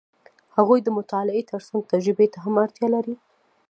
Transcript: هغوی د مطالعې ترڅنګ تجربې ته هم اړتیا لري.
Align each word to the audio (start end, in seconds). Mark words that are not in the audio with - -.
هغوی 0.57 0.79
د 0.83 0.87
مطالعې 0.97 1.43
ترڅنګ 1.51 1.81
تجربې 1.93 2.27
ته 2.33 2.37
هم 2.45 2.53
اړتیا 2.63 2.87
لري. 2.95 3.15